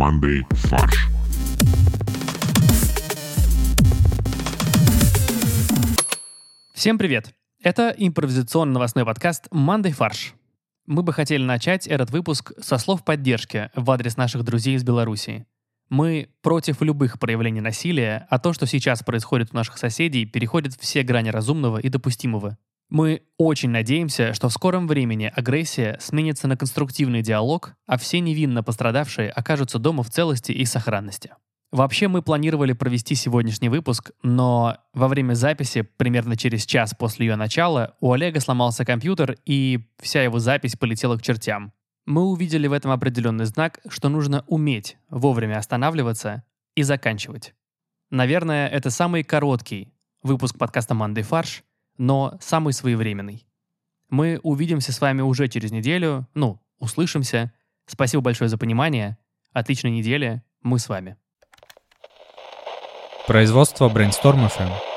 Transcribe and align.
командой 0.00 0.46
«Фарш». 0.52 1.08
Всем 6.72 6.96
привет! 6.96 7.34
Это 7.62 7.94
импровизационный 7.98 8.72
новостной 8.72 9.04
подкаст 9.04 9.48
«Мандай 9.50 9.92
фарш». 9.92 10.32
Мы 10.86 11.02
бы 11.02 11.12
хотели 11.12 11.42
начать 11.42 11.86
этот 11.86 12.10
выпуск 12.12 12.52
со 12.62 12.78
слов 12.78 13.04
поддержки 13.04 13.70
в 13.74 13.90
адрес 13.90 14.16
наших 14.16 14.42
друзей 14.42 14.76
из 14.76 14.84
Беларуси. 14.84 15.44
Мы 15.90 16.30
против 16.40 16.80
любых 16.80 17.18
проявлений 17.18 17.60
насилия, 17.60 18.26
а 18.30 18.38
то, 18.38 18.54
что 18.54 18.64
сейчас 18.64 19.02
происходит 19.02 19.50
у 19.52 19.56
наших 19.56 19.76
соседей, 19.76 20.24
переходит 20.24 20.76
все 20.80 21.02
грани 21.02 21.28
разумного 21.28 21.76
и 21.76 21.90
допустимого. 21.90 22.56
Мы 22.90 23.22
очень 23.38 23.70
надеемся, 23.70 24.34
что 24.34 24.48
в 24.48 24.52
скором 24.52 24.88
времени 24.88 25.32
агрессия 25.34 25.96
сменится 26.00 26.48
на 26.48 26.56
конструктивный 26.56 27.22
диалог, 27.22 27.74
а 27.86 27.96
все 27.96 28.18
невинно 28.18 28.64
пострадавшие 28.64 29.30
окажутся 29.30 29.78
дома 29.78 30.02
в 30.02 30.10
целости 30.10 30.50
и 30.50 30.64
сохранности. 30.64 31.30
Вообще 31.70 32.08
мы 32.08 32.20
планировали 32.20 32.72
провести 32.72 33.14
сегодняшний 33.14 33.68
выпуск, 33.68 34.10
но 34.24 34.78
во 34.92 35.06
время 35.06 35.34
записи, 35.34 35.82
примерно 35.82 36.36
через 36.36 36.66
час 36.66 36.92
после 36.98 37.28
ее 37.28 37.36
начала, 37.36 37.94
у 38.00 38.10
Олега 38.12 38.40
сломался 38.40 38.84
компьютер, 38.84 39.38
и 39.46 39.86
вся 40.00 40.24
его 40.24 40.40
запись 40.40 40.74
полетела 40.74 41.16
к 41.16 41.22
чертям. 41.22 41.72
Мы 42.06 42.24
увидели 42.24 42.66
в 42.66 42.72
этом 42.72 42.90
определенный 42.90 43.44
знак, 43.44 43.78
что 43.88 44.08
нужно 44.08 44.44
уметь 44.48 44.96
вовремя 45.10 45.58
останавливаться 45.58 46.42
и 46.74 46.82
заканчивать. 46.82 47.54
Наверное, 48.10 48.66
это 48.66 48.90
самый 48.90 49.22
короткий 49.22 49.92
выпуск 50.24 50.58
подкаста 50.58 50.94
«Мандай 50.94 51.22
фарш», 51.22 51.62
но 52.00 52.38
самый 52.40 52.72
своевременный. 52.72 53.46
Мы 54.08 54.40
увидимся 54.42 54.90
с 54.90 55.02
вами 55.02 55.20
уже 55.20 55.48
через 55.48 55.70
неделю, 55.70 56.26
ну, 56.32 56.58
услышимся. 56.78 57.52
Спасибо 57.84 58.22
большое 58.22 58.48
за 58.48 58.56
понимание. 58.56 59.18
Отличной 59.52 59.90
недели. 59.90 60.42
Мы 60.62 60.78
с 60.78 60.88
вами. 60.88 61.18
Производство 63.26 63.90
Brainstorm 63.90 64.48
FM. 64.48 64.89